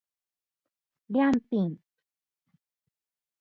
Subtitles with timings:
[1.11, 1.77] りゃんぴん